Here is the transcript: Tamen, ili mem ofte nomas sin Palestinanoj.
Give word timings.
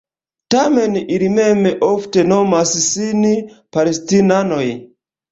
Tamen, 0.53 0.93
ili 1.17 1.27
mem 1.33 1.67
ofte 1.87 2.23
nomas 2.29 2.71
sin 2.85 3.21
Palestinanoj. 3.77 4.65